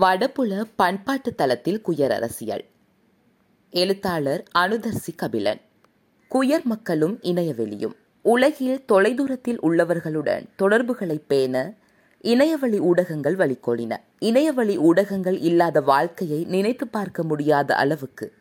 வடபுல 0.00 0.64
பண்பாட்டு 0.76 1.34
தளத்தில் 1.34 1.82
குயர் 1.86 2.10
அரசியல். 2.10 2.64
எழுத்தாளர் 3.70 4.44
அனுதர்சி 4.58 5.12
கபிலன். 5.16 5.60
குயர் 6.30 6.62
மக்களும் 6.62 7.18
இணையவெளியும் 7.22 7.92
உலகில் 8.22 8.84
தொலைதூரத்தில் 8.92 9.58
உள்ளவர்களுடன் 9.62 10.44
தொடர்புகளை 10.56 11.20
பேண 11.26 11.74
இணையவழி 12.20 12.78
ஊடகங்கள் 12.78 13.36
வழிகோலின 13.36 13.96
இணையவழி 14.18 14.78
ஊடகங்கள் 14.78 15.38
இல்லாத 15.40 15.80
வாழ்க்கையை 15.80 16.44
நினைத்து 16.44 16.88
பார்க்க 16.88 17.22
முடியாத 17.22 17.74
அளவுக்கு 17.74 18.32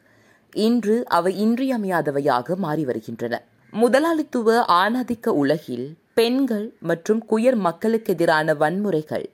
இன்று 0.54 1.08
அவை 1.08 1.46
இன்றியமையாதவையாக 1.46 2.56
மாறி 2.56 2.86
வருகின்றன. 2.86 3.42
முதலாளித்துவ 3.72 4.66
ஆணாதிக்க 4.68 5.28
உலகில் 5.28 5.98
பெண்கள் 6.14 6.74
மற்றும் 6.80 7.26
குயர் 7.30 7.56
மக்களுக்கு 7.56 8.14
எதிரான 8.14 8.54
வன்முறைகள் 8.54 9.26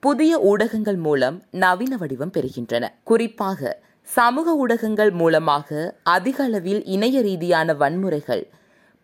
புதிய 0.00 0.40
ஊடகங்கள் 0.40 0.96
மூலம் 0.96 1.42
நவீன 1.50 1.96
வடிவம் 1.96 2.32
பெறுகின்றன. 2.32 2.84
குறிப்பாக 3.04 3.80
சமூக 4.02 4.54
ஊடகங்கள் 4.56 5.10
மூலமாக 5.10 5.96
அதிக 6.02 6.44
அளவில் 6.44 6.84
இணைய 6.84 7.20
ரீதியான 7.20 7.74
வன்முறைகள் 7.74 8.42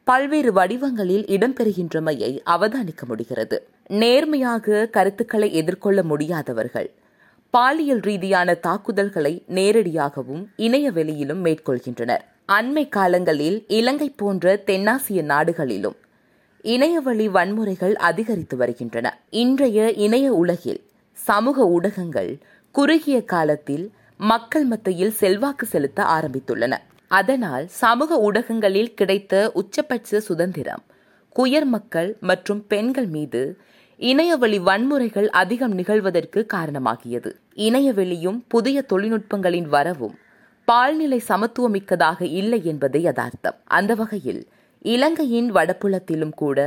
பல்வேறு 0.05 0.53
வடிவங்களில் 0.53 1.25
இடம்பெறுகின்றமையை 1.25 2.31
அவதானிக்க 2.47 3.05
முடிகிறது. 3.07 3.69
நேர்மையாக 3.89 4.87
கருத்துக்களை 4.87 5.55
எதிர்கொள்ள 5.55 6.03
முடியாதவர்கள் 6.03 6.91
பாலியல் 7.51 8.01
ரீதியான 8.01 8.55
தாக்குதல்களை 8.55 9.45
நேரடியாகவும் 9.55 10.43
இணைய 10.57 10.91
வெளியிலும் 10.91 11.45
மேற்கொள்கின்றனர். 11.45 12.25
அண்மை 12.53 12.89
காலங்களில் 12.89 13.65
இலங்கை 13.69 14.09
போன்ற 14.17 14.63
தென்னாசிய 14.67 15.23
நாடுகளிலும் 15.23 15.97
இணையவழி 16.73 17.29
வன்முறைகள் 17.29 17.93
அதிகரித்து 18.09 18.57
வருகின்றன. 18.57 19.07
இன்றைய 19.31 19.93
இணைய 19.93 20.33
உலகில் 20.33 20.81
சமூக 21.13 21.67
ஊடகங்கள் 21.67 22.39
குறுகிய 22.71 23.25
காலத்தில் 23.25 23.85
மக்கள் 24.19 24.65
மத்தியில் 24.65 25.11
செல்வாக்கு 25.11 25.67
செலுத்த 25.67 26.03
ஆரம்பித்துள்ளன. 26.03 26.75
அதனால் 27.09 27.67
சமூக 27.69 28.19
ஊடகங்களில் 28.19 28.95
கிடைத்த 28.95 29.51
உச்சபட்ச 29.55 30.21
சுதந்திரம் 30.21 30.83
குயர் 31.37 31.65
மக்கள் 31.65 32.17
மற்றும் 32.21 32.67
பெண்கள் 32.67 33.07
மீது 33.07 33.59
இணையவழி 33.97 34.59
வன்முறைகள் 34.59 35.29
அதிகம் 35.43 35.79
நிகழ்வதற்கு 35.79 36.47
காரணமாகியது. 36.55 37.33
இணையவெளியும் 37.55 38.41
புதிய 38.49 38.85
தொழில்நுட்பங்களின் 38.93 39.69
வரவும் 39.77 40.19
பால்நிலை 40.65 41.23
சமத்துவமிக்கதாக 41.29 42.23
இல்லை 42.23 42.61
என்பதே 42.65 43.01
யதார்த்தம். 43.01 43.59
அந்த 43.65 43.95
வகையில் 43.95 44.47
இலங்கையின் 44.93 45.49
வடபுலத்திலும் 45.55 46.33
கூட 46.35 46.59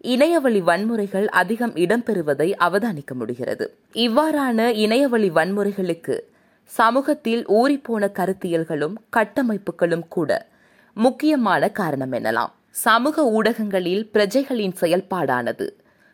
இணையவழி 0.00 0.60
வன்முறைகள் 0.60 1.26
அதிகம் 1.40 1.72
இடம்பெறுவதை 1.74 2.46
அவதானிக்க 2.66 3.12
முடிகிறது. 3.12 3.64
இவ்வாறான 3.92 4.68
இணையவழி 4.84 5.30
வன்முறைகளுக்கு 5.30 6.14
சமூகத்தில் 6.64 7.42
ஊறிப்போன 7.46 8.08
கருத்தியல்களும் 8.18 8.94
கட்டமைப்புகளும் 9.16 10.06
கூட 10.08 10.30
முக்கியமான 10.96 11.68
காரணம் 11.70 12.12
எனலாம். 12.12 12.52
சமூக 12.70 13.24
ஊடகங்களில் 13.30 14.10
பிரஜைகளின் 14.12 14.76
செயல்பாடானது 14.80 15.66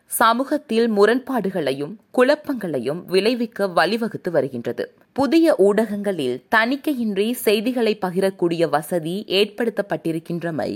சமூகத்தில் 0.05 0.87
முரண்பாடுகளையும் 0.91 1.93
குழப்பங்களையும் 2.17 3.05
விளைவிக்க 3.05 3.67
வழிவகுத்து 3.67 4.29
வருகின்றது. 4.31 4.93
புதிய 5.13 5.55
ஊடகங்களில் 5.57 6.43
தணிக்கையின்றி 6.55 7.31
செய்திகளை 7.31 7.97
பகிரக்கூடிய 8.01 8.69
வசதி 8.69 9.15
ஏற்படுத்தப்பட்டிருக்கின்றமை 9.27 10.71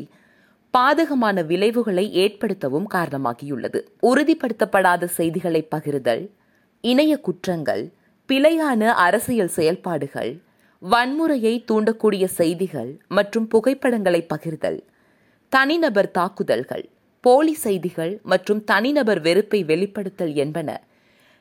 பாதகமான 0.73 1.43
விளைவுகளை 1.45 2.03
ஏற்படுத்தவும் 2.23 2.87
காரணமாகியுள்ளது. 2.95 3.79
உறுதிப்படுத்தப்படாத 4.09 5.05
செய்திகளை 5.05 5.61
பகிர்தல் 5.75 6.23
இணைய 6.83 7.13
குற்றங்கள் 7.19 7.83
பிழையான 8.29 8.81
அரசியல் 9.05 9.55
செயல்பாடுகள் 9.57 10.31
வன்முறையை 10.81 11.53
தூண்டக்கூடிய 11.69 12.25
செய்திகள் 12.39 12.91
மற்றும் 13.07 13.47
புகைப்படங்களை 13.47 14.21
பகிர்தல் 14.33 14.79
தனிநபர் 15.49 16.11
தாக்குதல்கள் 16.11 16.85
போலி 17.23 17.53
செய்திகள் 17.53 18.13
மற்றும் 18.23 18.61
தனிநபர் 18.63 19.19
வெறுப்பை 19.19 19.61
வெளிப்படுத்தல் 19.63 20.33
என்பன 20.35 20.69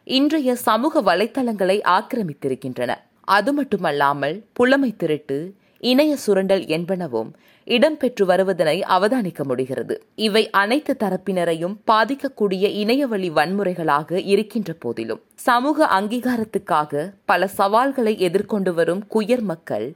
இன்றைய 0.06 0.50
சமூக 0.54 1.00
வலைத்தளங்களை 1.00 1.78
ஆக்கிரமித்திருக்கின்றன. 1.96 2.92
அது 3.28 3.52
மட்டுமல்லாமல் 3.52 4.36
புலமை 4.52 4.90
திருட்டு 4.96 5.38
இணைய 5.80 6.16
சுரண்டல் 6.16 6.64
என்பனவும் 6.64 7.30
இடம்பெற்று 7.66 8.22
வருவதனை 8.22 8.82
அவதானிக்க 8.88 9.42
முடிகிறது. 9.42 10.02
இவை 10.14 10.50
அனைத்து 10.50 10.96
தரப்பினரையும் 10.98 11.76
பாதிக்கக்கூடிய 11.86 12.64
இணையவழி 12.82 13.30
வன்முறைகளாக 13.30 14.26
இருக்கின்ற 14.26 14.72
போதிலும் 14.78 15.20
சமூக 15.34 15.88
அங்கீகாரத்துக்காக 16.00 17.12
பல 17.24 17.46
சவால்களை 17.46 18.18
எதிர்கொண்டு 18.18 18.74
வரும் 18.74 19.04
குயர் 19.14 19.40
மக்கள் 19.40 19.94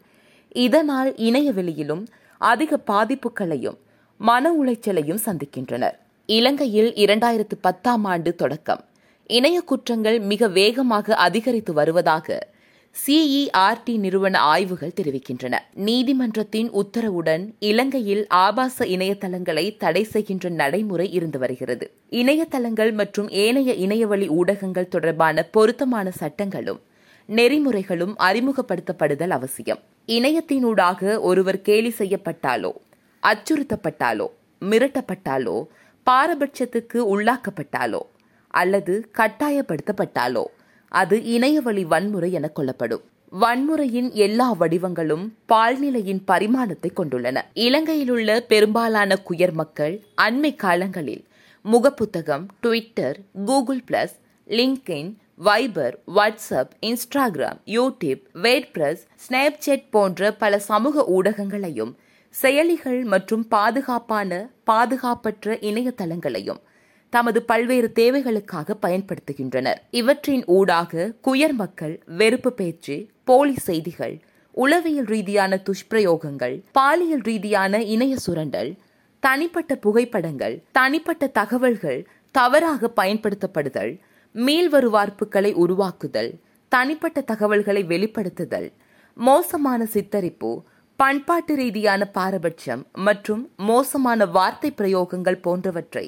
இதனால் 0.48 1.14
இணையவெளியிலும் 1.14 2.06
அதிக 2.38 2.78
பாதிப்புகளையும் 2.86 3.78
மன 4.18 4.52
உளைச்சலையும் 4.64 5.22
சந்திக்கின்றனர். 5.24 5.96
இலங்கையில் 6.26 6.92
இரண்டாயிரத்து 6.92 7.56
பத்தாம் 7.60 8.04
ஆண்டு 8.04 8.34
தொடக்கம். 8.34 8.84
இணைய 9.26 9.60
குற்றங்கள் 9.60 10.20
மிக 10.20 10.48
வேகமாக 10.48 11.14
அதிகரித்து 11.14 11.72
வருவதாக 11.72 12.48
சிஇஆர்டி 12.96 13.92
நிறுவன 13.98 14.38
ஆய்வுகள் 14.38 14.96
தெரிவிக்கின்றன. 14.96 15.54
நீதிமன்றத்தின் 15.86 16.68
உத்தரவுடன் 16.70 17.44
இலங்கையில் 17.58 18.26
ஆபாச 18.28 18.86
இணையதளங்களை 18.86 19.64
தடை 19.76 20.02
செய்கின்ற 20.04 20.48
நடைமுறை 20.48 21.06
இருந்து 21.12 21.38
வருகிறது. 21.38 21.86
இணையதளங்கள் 22.10 22.92
மற்றும் 22.92 23.28
ஏனைய 23.44 23.72
இணையவழி 23.74 24.28
ஊடகங்கள் 24.28 24.88
தொடர்பான 24.88 25.42
பொருத்தமான 25.42 26.10
சட்டங்களும் 26.10 26.80
நெறிமுறைகளும் 27.28 28.14
அறிமுகப்படுத்தப்படுதல் 28.18 29.34
அவசியம். 29.38 29.80
இணையத்தினூடாக 30.08 31.20
ஒருவர் 31.20 31.62
கேலி 31.62 31.94
செய்யப்பட்டாலோ 31.98 32.72
அச்சுறுத்தப்பட்டாலோ 33.22 34.28
மிரட்டப்பட்டாலோ 34.62 35.56
பாரபட்சத்துக்கு 36.06 36.98
உள்ளாக்கப்பட்டாலோ 37.12 38.02
அல்லது 38.54 38.94
கட்டாயப்படுத்தப்பட்டாலோ 39.18 40.44
அது 40.92 41.16
இணையவழி 41.24 41.84
வன்முறை 41.84 42.32
என 42.32 42.48
கொள்ளப்படும். 42.48 43.02
வன்முறையின் 43.32 44.12
எல்லா 44.12 44.54
வடிவங்களும் 44.54 45.24
பால்நிலையின் 45.48 46.22
பரிமாணத்தை 46.26 46.90
கொண்டுள்ளன. 46.90 47.38
இலங்கையில் 47.54 48.10
உள்ள 48.10 48.40
பெரும்பாலான 48.40 49.18
குயர் 49.28 49.52
மக்கள் 49.52 49.94
அண்மை 50.22 50.56
காலங்களில் 50.56 51.24
முகப்புத்தகம் 51.64 52.46
Twitter 52.60 53.18
Google 53.44 53.82
plus 53.90 54.14
LinkedIn 54.48 55.10
Viber 55.44 55.94
WhatsApp 56.14 56.72
Instagram 56.80 57.60
YouTube 57.66 58.22
WordPress 58.42 59.02
Snapchat 59.24 59.86
போன்ற 59.90 60.32
பல 60.32 60.58
சமூக 60.58 61.04
ஊடகங்களையும் 61.08 61.92
செயலிகள் 62.34 63.04
மற்றும் 63.04 63.48
பாதுகாப்பான 63.48 64.50
பாதுகாப்பற்ற 64.64 65.56
இணையதளங்களையும் 65.60 66.60
தமது 67.12 67.42
பல்வேறு 67.42 67.92
தேவைகளுக்காக 67.94 68.76
பயன்படுத்துகின்றனர். 68.82 69.78
இவற்றின் 69.90 70.44
ஊடாக 70.46 71.12
குயர் 71.26 71.52
மக்கள் 71.52 71.94
வெறுப்பு 72.06 72.52
பேச்சு 72.52 72.96
போலி 73.24 73.54
செய்திகள் 73.54 74.14
உளவியல் 74.54 75.06
ரீதியான 75.06 75.62
துஷ்பிரயோகங்கள் 75.66 76.62
பாலியல் 76.72 77.20
ரீதியான 77.20 77.82
இணைய 77.84 78.16
சுரண்டல் 78.16 78.70
தனிப்பட்ட 79.22 79.76
புகைப்படங்கள் 79.76 80.62
தனிப்பட்ட 80.72 81.26
தகவல்கள் 81.26 82.00
தவறாக 82.34 82.92
பயன்படுத்தப்படுதல் 82.96 83.92
மீள்வருவார்ப்புகளை 84.34 85.52
உருவாக்குதல் 85.54 86.30
தனிப்பட்ட 86.72 87.20
தகவல்களை 87.20 87.82
வெளிப்படுத்துதல் 87.84 88.68
மோசமான 89.16 89.86
சித்தரிப்பு 89.92 90.50
பண்பாட்டு 90.96 91.54
ரீதியான 91.54 92.02
பாரபட்சம் 92.12 92.86
மற்றும் 92.98 93.42
மோசமான 93.56 94.26
வார்த்தை 94.26 94.70
பிரயோகங்கள் 94.70 95.42
போன்றவற்றை 95.42 96.06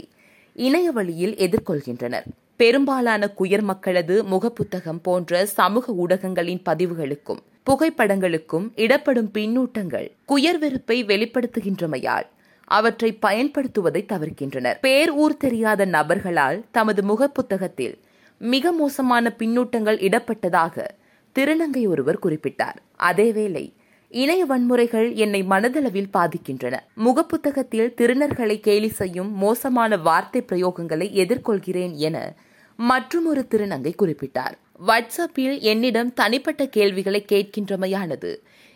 இணைய 0.55 0.91
வழியில் 0.91 1.35
எதிர்கொள்கின்றனர். 1.35 2.25
பெரும்பாலான 2.57 3.33
குயர் 3.39 3.63
மக்களது 3.63 4.25
முகப்புத்தகம் 4.25 5.01
போன்ற 5.03 5.47
சமூக 5.47 5.93
ஊடகங்களின் 5.93 6.63
பதிவுகளுக்கும் 6.65 7.41
புகைப்படங்களுக்கும் 7.71 8.67
இடப்படும் 8.75 9.31
பின்னூட்டங்கள் 9.35 10.11
குயர் 10.29 10.59
வெறுப்பை 10.59 11.05
வெளிப்படுத்துகின்றமையால் 11.05 12.29
அவற்றை 12.65 13.19
பயன்படுத்துவதை 13.23 14.03
தவிர்க்கின்றனர். 14.07 14.79
பேர் 14.81 15.11
ஊர் 15.11 15.37
தெரியாத 15.37 15.85
நபர்களால் 15.87 16.65
தமது 16.71 17.03
முகப்புத்தகத்தில் 17.03 17.99
மிக 18.39 18.73
மோசமான 18.73 19.35
பின்னூட்டங்கள் 19.39 19.99
இடப்பட்டதாக 20.09 20.85
திருநங்கை 21.35 21.89
ஒருவர் 21.89 22.19
குறிப்பிட்டார். 22.19 22.79
அதேவேளை 22.99 23.73
இணைய 24.21 24.47
வன்முறைகள் 24.47 25.15
என்னை 25.15 25.43
மனதளவில் 25.43 26.11
பாதிக்கின்றன. 26.13 26.75
முகப்புத்தகத்தில் 27.05 27.93
திருநர்களை 27.97 28.61
கேலி 28.61 28.89
செய்யும் 28.89 29.31
மோசமான 29.35 29.97
வார்த்தை 29.97 30.45
பிரயோகங்களை 30.53 31.07
எதிர்கொள்கிறேன் 31.23 31.95
என 32.09 32.35
மற்றுமொரு 32.79 33.47
திருநங்கை 33.51 33.93
குறிப்பிட்டார். 34.03 34.55
வாட்ஸ்அப்பில் 34.87 35.57
என்னிடம் 35.61 36.13
தனிப்பட்ட 36.13 36.67
கேள்விகளை 36.67 37.25
கேட்கின்றமையானது. 37.33 38.33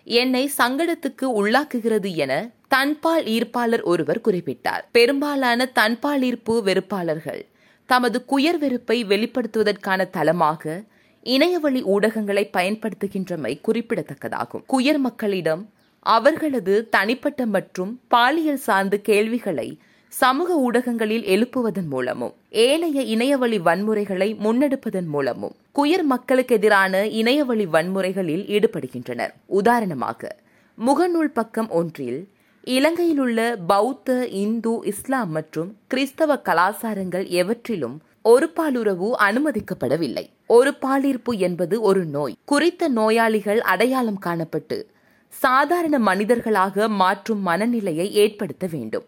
என்னை 0.07 0.51
சங்கடத்துக்கு 0.59 1.29
உள்ளாக்குகிறது 1.41 2.15
என 2.15 2.33
தன்பால் 2.69 3.25
ஈர்ப்பாளர் 3.25 3.83
ஒருவர் 3.83 4.25
குறிப்பிட்டார். 4.29 4.83
பெரும்பாலான 4.93 5.67
தன்பால் 5.67 6.23
ஈர்ப்பு 6.23 6.63
வெறுப்பாளர்கள் 6.67 7.43
தமது 7.87 8.25
குயர் 8.31 8.59
வெறுப்பை 8.59 9.05
வெளிப்படுத்துவதற்கான 9.05 10.11
தளமாக 10.11 10.85
இணையவழி 11.35 11.81
ஊடகங்களை 11.85 12.45
பயன்படுத்துகின்றமை 12.57 13.53
குறிப்பிடத்தக்கதாகும். 13.69 14.65
குயர் 14.73 14.99
மக்களிடம் 14.99 15.63
அவர்களது 16.01 16.75
தனிப்பட்ட 16.89 17.47
மற்றும் 17.47 18.01
பாலியல் 18.09 18.63
சார்ந்த 18.67 18.97
கேள்விகளை 19.09 19.69
சமூக 20.09 20.57
ஊடகங்களில் 20.57 21.25
எழுப்புவதன் 21.25 21.89
மூலமும் 21.89 22.35
ஏனைய 22.51 23.03
இணையவழி 23.15 23.59
வன்முறைகளை 23.59 24.29
முன்னெடுப்பதன் 24.45 25.09
மூலமும் 25.15 25.57
குயர் 25.73 26.07
மக்களுக்கு 26.13 26.55
எதிரான 26.55 27.07
இணையவழி 27.21 27.67
வன்முறைகளில் 27.67 28.47
ஈடுபடுகின்றனர். 28.57 29.33
உதாரணமாக 29.47 30.37
முகநூல் 30.79 31.35
பக்கம் 31.35 31.71
ஒன்றில் 31.71 32.21
இலங்கையில் 32.65 33.19
உள்ள 33.19 33.41
பௌத்த 33.67 34.27
இந்து 34.45 34.81
இஸ்லாம் 34.85 35.31
மற்றும் 35.31 35.77
கிறிஸ்தவ 35.87 36.41
கலாச்சாரங்கள் 36.49 37.27
எவற்றிலும் 37.43 37.97
ஒரு 38.29 38.53
பாலுறவு 38.57 39.11
அனுமதிக்கப்படவில்லை. 39.19 40.27
ஒரு 40.47 40.75
பாலிருப்பு 40.83 41.39
என்பது 41.39 41.81
ஒரு 41.81 42.05
நோய். 42.05 42.37
குறித்த 42.45 42.89
நோயாளிகள் 42.89 43.61
அடையாளம் 43.61 44.19
காணப்பட்டு 44.27 44.83
சாதாரண 45.29 45.99
மனிதர்களாக 45.99 46.89
மாற்றும் 46.89 47.41
மனநிலையை 47.41 48.13
ஏற்படுத்த 48.13 48.69
வேண்டும். 48.71 49.05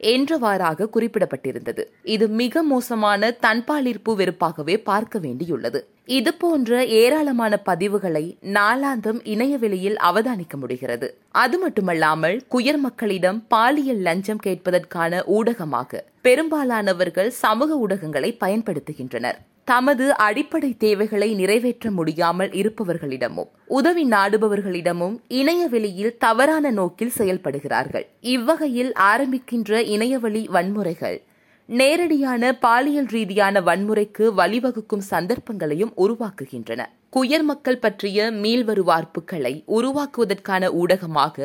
என்றவாறாக 0.00 0.88
குறிப்பிடப்பட்டிருந்தது. 0.88 1.84
இது 2.02 2.28
மிக 2.28 2.62
மோசமான 2.62 3.36
தன்பாலிருப்பு 3.42 4.08
வெறுப்பாகவே 4.08 4.76
பார்க்க 4.76 5.18
வேண்டியுள்ளது. 5.18 5.80
இதுபோன்ற 6.06 6.86
ஏராளமான 6.86 7.62
பதிவுகளை 7.66 8.36
நாளாந்தம் 8.42 9.20
இணையவெளியில் 9.22 9.96
அவதானிக்க 9.96 10.56
முடிகிறது. 10.56 11.18
அது 11.30 11.58
மட்டுமல்லாமல் 11.58 12.42
குயர் 12.50 12.76
மக்களிடம் 12.76 13.46
பாலியல் 13.48 13.96
லஞ்சம் 13.96 14.40
கேட்பதற்கான 14.46 15.22
ஊடகமாக 15.26 16.02
பெரும்பாலானவர்கள் 16.22 17.28
சமூக 17.28 17.74
ஊடகங்களை 17.74 18.36
பயன்படுத்துகின்றனர். 18.44 19.38
தமது 19.64 20.16
அடிப்படை 20.16 20.76
தேவைகளை 20.76 21.34
நிறைவேற்ற 21.34 21.90
முடியாமல் 21.90 22.50
இருப்பவர்களிடமும் 22.50 23.50
உதவி 23.66 24.08
நாடுபவர்களிடமும் 24.08 25.16
இணையவெளியில் 25.28 26.16
தவறான 26.18 26.70
நோக்கில் 26.70 27.12
செயல்படுகிறார்கள். 27.18 28.06
இவ்வகையில் 28.20 28.92
ஆரம்பிக்கின்ற 28.92 29.80
இணையவழி 29.80 30.48
வன்முறைகள் 30.52 31.18
நேரடியான 31.68 32.52
பாலியல் 32.54 33.06
ரீதியான 33.06 33.60
வன்முறைக்கு 33.60 34.24
வழிவகுக்கும் 34.38 35.04
சந்தர்ப்பங்களையும் 35.10 35.92
உருவாக்குகின்றன. 35.96 36.80
குயர் 37.10 37.42
மக்கள் 37.42 37.78
பற்றிய 37.78 38.30
மீள்வருவார்ப்புகளை 38.32 39.52
உருவாக்குவதற்கான 39.68 40.68
ஊடகமாக 40.72 41.36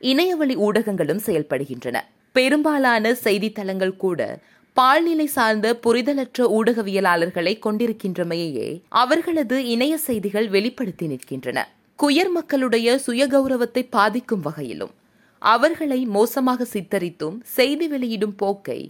இணையவழி 0.00 0.56
ஊடகங்களும் 0.56 1.22
செயல்படுகின்றன. 1.26 1.96
பெரும்பாலான 2.32 3.12
செய்தித்தளங்கள் 3.24 3.94
கூட 3.96 4.20
பால்நிலை 4.76 5.26
சார்ந்த 5.26 5.74
புரிதலற்ற 5.74 6.48
ஊடகவியலாளர்களை 6.58 7.54
கொண்டிருக்கின்றமையே 7.58 8.68
அவர்களது 8.88 9.56
இணைய 9.66 9.94
செய்திகள் 9.98 10.48
வெளிப்படுத்தி 10.48 11.06
நிற்கின்றன. 11.06 11.58
குயர் 11.98 12.30
மக்களுடைய 12.30 12.98
சுயகௌரவத்தை 13.06 13.84
பாதிக்கும் 13.90 14.40
வகையிலும் 14.40 14.92
அவர்களை 15.42 16.00
மோசமாக 16.16 16.66
சித்தரித்தும் 16.72 17.38
செய்தி 17.56 17.88
வெளியிடும் 17.88 18.36
போக்கை 18.36 18.80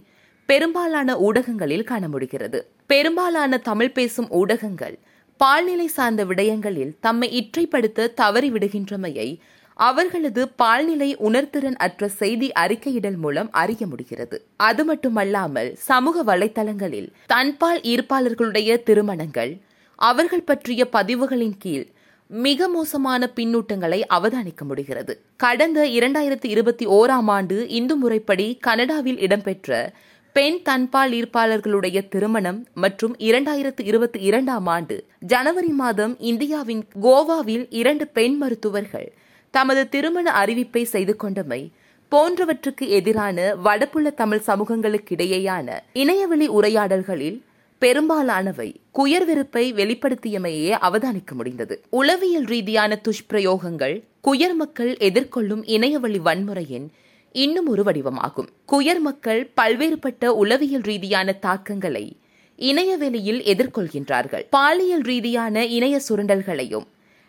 பெரும்பாலான 0.45 1.17
ஊடகங்களில் 1.17 1.83
காண 1.83 2.07
முடிகிறது 2.07 2.59
பெரும்பாலான 2.85 3.57
தமிழ் 3.57 3.91
பேசும் 3.91 4.29
ஊடகங்கள் 4.31 4.95
பால்நிலை 5.37 5.87
சார்ந்த 5.87 6.25
விடயங்களில் 6.25 6.93
தம்மை 6.99 7.29
இற்றைப்படுத்த 7.39 8.09
தவறிவிடுகின்றமையை 8.21 9.27
அவர்களது 9.73 10.47
பால்நிலை 10.47 11.17
உணர்திறன் 11.17 11.77
அற்ற 11.77 12.07
செய்தி 12.07 12.51
அறிக்கையிடல் 12.59 13.15
மூலம் 13.15 13.51
அறிய 13.51 13.87
முடிகிறது. 13.87 14.45
அது 14.57 14.83
மட்டுமல்லாமல் 14.85 15.75
சமூக 15.75 16.23
வலைதளங்களில் 16.23 17.09
தன்பால் 17.25 17.81
ஈர்ப்பாளர்களுடைய 17.81 18.83
திருமணங்கள் 18.83 19.57
அவர்கள் 19.95 20.43
பற்றிய 20.43 20.89
பதிவுகளின் 20.89 21.57
கீழ் 21.57 21.87
மிக 22.27 22.67
மோசமான 22.67 23.29
பின்னூட்டங்களை 23.35 24.01
அவதானிக்க 24.13 24.61
முடிகிறது. 24.63 25.21
கடந்த 25.35 25.85
இரண்டாயிரத்தி 25.87 26.45
இருபத்தி 26.45 26.85
ஓராம் 26.87 27.29
ஆண்டு 27.35 27.69
இந்து 27.69 27.95
முறைப்படி 27.95 28.57
கனடாவில் 28.61 29.19
இடம்பெற்ற 29.19 29.93
பெண் 30.35 30.61
தன்பால் 30.61 31.11
ஈர்ப்பாளர்களுடைய 31.11 32.07
திருமணம் 32.07 32.65
மற்றும் 32.73 33.15
இரண்டாயிரத்து 33.17 33.81
இருபத்தி 33.83 34.19
இரண்டாம் 34.19 34.67
ஆண்டு 34.67 34.95
ஜனவரி 35.19 35.67
மாதம் 35.67 36.19
இந்தியாவின் 36.19 36.83
கோவாவில் 37.01 37.65
இரண்டு 37.69 38.07
பெண் 38.07 38.37
மருத்துவர்கள் 38.37 39.09
தமது 39.51 39.89
திருமண 39.89 40.31
அறிவிப்பை 40.31 40.83
செய்து 40.83 41.15
கொண்டமை 41.23 41.71
போன்றவற்றுக்கு 42.11 42.87
எதிரான 42.89 43.55
வடப்புல 43.63 44.13
தமிழ் 44.13 44.41
சமூகங்களுக்கிடையேயான 44.47 45.67
இணையவெளி 45.93 46.47
உரையாடல்களில் 46.47 47.39
பெரும்பாலானவை 47.79 48.69
குயர் 48.93 49.25
வெறுப்பை 49.25 49.73
வெளிப்படுத்தியமையே 49.73 50.77
அவதானிக்க 50.81 51.31
முடிந்தது. 51.31 51.81
உளவியல் 51.89 52.43
ரீதியான 52.43 53.01
துஷ்பிரயோகங்கள் 53.03 53.95
குயர் 54.23 54.53
மக்கள் 54.53 54.97
எதிர்கொள்ளும் 54.97 55.63
இணையவழி 55.65 56.19
வன்முறையின் 56.19 56.87
இன்னும் 57.33 57.67
ஒரு 57.67 57.83
வடிவமாகும். 57.83 58.47
குயர் 58.71 58.99
மக்கள் 58.99 59.51
பல்வேறுபட்ட 59.61 60.25
உளவியல் 60.25 60.81
ரீதியான 60.81 61.31
தாக்கங்களை 61.31 62.15
இணையவெளியில் 62.57 63.41
எதிர்கொள்கின்றார்கள். 63.41 64.45
பாலியல் 64.49 65.01
ரீதியான 65.01 65.65
இணைய 65.65 66.01
சுரண்டல்களையும் 66.09 66.85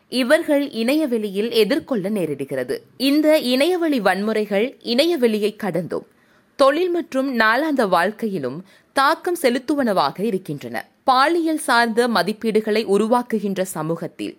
இவர்கள் 0.08 0.70
இணையவெளியில் 0.70 1.50
எதிர்கொள்ள 1.50 2.10
நேரிடுகிறது. 2.10 2.78
இந்த 2.96 3.38
இணையவழி 3.38 4.00
வன்முறைகள் 4.00 4.76
இணையவெளியை 4.82 5.56
கடந்தும் 5.56 6.06
தொழில் 6.56 6.90
மற்றும் 6.90 7.38
நாளாந்த 7.38 7.88
வாழ்க்கையிலும் 7.88 8.64
தாக்கம் 8.92 9.36
செலுத்துவனவாக 9.42 10.22
இருக்கின்றன. 10.22 10.88
பாலியல் 11.04 11.58
சார்ந்த 11.58 12.08
மதிப்பீடுகளை 12.08 12.84
உருவாக்குகின்ற 12.84 13.62
சமூகத்தில் 13.62 14.38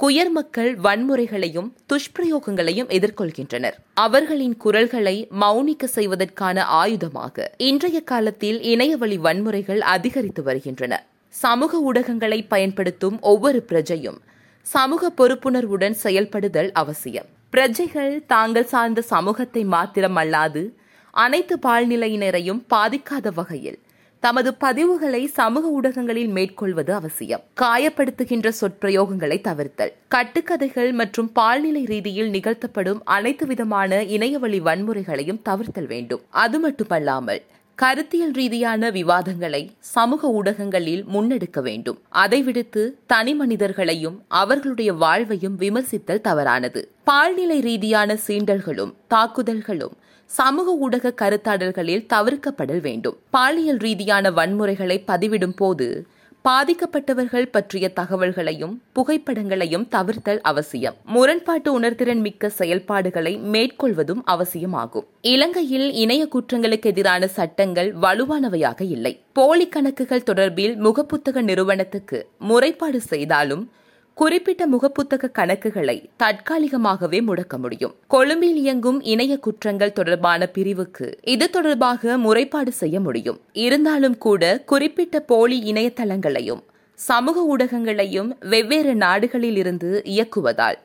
குயர் 0.00 0.30
மக்கள் 0.30 0.70
வன்முறைகளையும் 0.76 1.68
துஷ்பிரயோகங்களையும் 1.90 2.88
எதிர்கொள்கின்றனர். 2.96 3.76
அவர்களின் 3.94 4.56
குரல்களை 4.56 5.14
மௌனிக்க 5.40 5.84
செய்வதற்கான 5.84 6.64
ஆயுதமாக 6.82 7.46
இன்றைய 7.56 8.00
காலத்தில் 8.00 8.58
இணையவழி 8.62 9.18
வன்முறைகள் 9.18 9.78
அதிகரித்து 9.78 10.42
வருகின்றன. 10.42 11.06
சமூக 11.28 11.92
ஊடகங்களை 11.92 12.40
பயன்படுத்தும் 12.48 13.16
ஒவ்வொரு 13.20 13.62
பிரஜையும் 13.68 14.18
சமூக 14.62 15.12
பொறுப்புணர்வுடன் 15.18 15.96
செயல்படுதல் 16.04 16.72
அவசியம். 16.72 17.28
பிரஜைகள் 17.50 18.14
தாங்கள் 18.26 18.70
சார்ந்த 18.74 19.00
சமூகத்தை 19.02 19.64
மாத்திரம் 19.64 20.16
அல்லாது 20.16 20.64
அனைத்து 21.10 21.58
பால்நிலையினரையும் 21.66 22.62
பாதிக்காத 22.74 23.28
வகையில் 23.34 23.78
தமது 24.24 24.50
பதிவுகளை 24.60 25.24
சமூக 25.24 25.68
ஊடகங்களில் 25.68 26.28
மேற்கொள்வது 26.28 26.92
அவசியம். 26.94 27.42
காயப்படுத்துகின்ற 27.60 28.52
சொற்பிரயோகங்களை 28.60 29.38
தவிர்த்தல். 29.40 29.92
கட்டுக்கதைகள் 30.14 30.92
மற்றும் 30.92 31.32
பால்நிலை 31.32 31.84
ரீதியில் 31.84 32.30
நிகழ்த்தப்படும் 32.30 33.00
அனைத்து 33.04 33.46
விதமான 33.46 34.02
இணையவழி 34.02 34.60
வன்முறைகளையும் 34.60 35.42
தவிர்த்தல் 35.42 35.86
வேண்டும். 35.86 36.22
அது 36.30 36.58
மட்டுமல்லாமல் 36.58 37.42
கருத்தியல் 37.78 38.30
ரீதியான 38.30 38.90
விவாதங்களை 38.90 39.70
சமூக 39.78 40.28
ஊடகங்களில் 40.28 41.04
முன்னெடுக்க 41.14 41.60
வேண்டும். 41.60 41.98
அதை 42.08 42.42
விடுத்து 42.42 42.98
தனி 43.06 43.34
மனிதர்களையும் 43.34 44.22
அவர்களுடைய 44.28 44.92
வாழ்வையும் 44.92 45.58
விமர்சித்தல் 45.58 46.20
தவறானது. 46.20 46.90
பால்நிலை 47.04 47.60
ரீதியான 47.60 48.18
சீண்டல்களும் 48.26 48.92
தாக்குதல்களும் 49.10 49.96
சமூக 50.26 50.72
ஊடக 50.72 51.14
கருத்தாடல்களில் 51.22 52.06
தவிர்க்கப்படல் 52.14 52.80
வேண்டும். 52.80 53.16
பாலியல் 53.30 53.76
ரீதியான 53.76 54.30
வன்முறைகளை 54.30 55.02
பதிவிடும் 55.06 55.56
போது 55.56 56.06
பாதிக்கப்பட்டவர்கள் 56.48 57.46
பற்றிய 57.50 57.92
தகவல்களையும் 58.00 58.80
புகைப்படங்களையும் 58.92 59.88
தவிர்த்தல் 59.88 60.40
அவசியம். 60.40 60.96
முரண்பாட்டு 61.04 61.80
உணர்திறன் 61.80 62.20
மிக்க 62.20 62.48
செயல்பாடுகளை 62.48 63.36
மேற்கொள்வதும் 63.36 64.22
அவசியமாகும். 64.24 65.06
இலங்கையில் 65.20 65.92
இணைய 65.92 66.28
குற்றங்களுக்கு 66.32 66.84
எதிரான 66.84 67.26
சட்டங்கள் 67.26 67.96
வலுவானவையாக 67.96 68.82
இல்லை. 68.82 69.20
போலி 69.32 69.68
கணக்குகள் 69.68 70.26
தொடர்பில் 70.26 70.76
முகப்புத்தக 70.76 71.42
நிறுவனத்துக்கு 71.42 72.28
முறைப்பாடு 72.48 72.96
செய்தாலும் 72.96 73.70
குறிப்பிட்ட 74.14 74.66
முகப்புத்தக 74.66 75.30
கணக்குகளை 75.38 75.94
தற்காலிகமாகவே 76.22 77.18
முடக்க 77.28 77.58
முடியும். 77.58 77.94
கொழும்பில் 78.06 78.56
இயங்கும் 78.56 79.00
இணைய 79.02 79.38
குற்றங்கள் 79.38 79.92
தொடர்பான 79.92 80.46
பிரிவுக்கு 80.46 81.18
இது 81.24 81.50
தொடர்பாக 81.50 82.18
முறைப்பாடு 82.18 82.68
செய்ய 82.68 83.00
முடியும். 83.00 83.40
இருந்தாலும் 83.52 84.18
கூட 84.18 84.62
குறிப்பிட்ட 84.66 85.20
போலி 85.20 85.72
இணையதளங்களையும் 85.72 86.62
சமூக 86.94 87.56
ஊடகங்களையும் 87.56 88.30
வெவ்வேறு 88.40 88.94
நாடுகளில் 88.94 89.56
இருந்து 89.56 90.02
இயக்குவதால் 90.04 90.78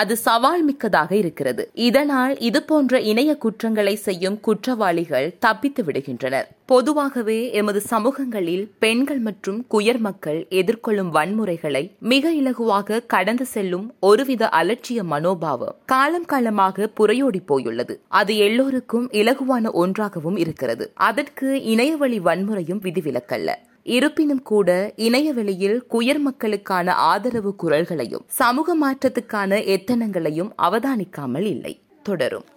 அது 0.00 0.16
சவால் 0.16 0.62
மிக்கதாக 0.64 1.10
இருக்கிறது. 1.16 1.70
இதனால் 1.74 2.38
இதுபோன்ற 2.38 3.00
இணைய 3.00 3.36
குற்றங்களை 3.36 3.94
செய்யும் 4.06 4.40
குற்றவாளிகள் 4.40 5.34
தப்பித்து 5.38 5.82
விடுகின்றனர். 5.84 6.48
பொதுவாகவே 6.66 7.38
எமது 7.52 7.80
சமூகங்களில் 7.80 8.64
பெண்கள் 8.78 9.18
மற்றும் 9.18 9.58
குயர் 9.70 9.98
மக்கள் 9.98 10.46
எதிர்கொள்ளும் 10.50 11.10
வன்முறைகளை 11.16 11.82
மிக 11.98 12.32
இலகுவாக 12.32 13.06
கடந்து 13.06 13.44
செல்லும் 13.44 13.94
ஒருவித 14.00 14.48
அலட்சிய 14.48 15.02
மனோபாவம் 15.02 15.76
காலம் 15.86 16.24
காலமாக 16.24 16.88
புறையோடி 17.00 17.40
போயுள்ளது. 17.46 18.00
அது 18.08 18.36
எல்லோருக்கும் 18.36 19.08
இலகுவான 19.10 19.70
ஒன்றாகவும் 19.72 20.36
இருக்கிறது. 20.36 20.86
அதற்கு 20.94 21.62
இணையவழி 21.62 22.20
வன்முறையும் 22.20 22.82
விதிவிலக்கல்ல. 22.86 23.50
இருப்பினும் 23.82 24.42
கூட 24.42 24.92
இணையவெளியில் 24.96 25.84
குயர் 25.90 26.18
மக்களுக்கான 26.18 26.94
ஆதரவு 26.94 27.54
குரல்களையும் 27.56 28.24
சமூக 28.26 28.76
மாற்றத்துக்கான 28.76 29.58
எத்தனங்களையும் 29.66 30.50
அவதானிக்காமல் 30.62 31.46
இல்லை. 31.46 31.80
தொடரும். 32.02 32.44